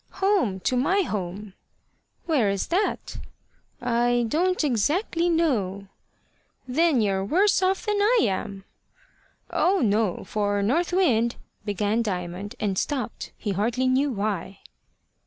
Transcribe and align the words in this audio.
"Home 0.13 0.59
to 0.61 0.75
my 0.75 1.01
home." 1.03 1.53
"Where's 2.25 2.65
that?" 2.69 3.19
"I 3.79 4.25
don't 4.27 4.63
exactly 4.63 5.29
know." 5.29 5.89
"Then 6.67 7.01
you're 7.01 7.23
worse 7.23 7.61
off 7.61 7.85
than 7.85 8.01
I 8.01 8.17
am." 8.23 8.63
"Oh 9.51 9.77
no, 9.81 10.23
for 10.23 10.63
North 10.63 10.91
Wind" 10.91 11.35
began 11.67 12.01
Diamond, 12.01 12.55
and 12.59 12.79
stopped, 12.79 13.31
he 13.37 13.51
hardly 13.51 13.87
knew 13.87 14.09
why. 14.11 14.61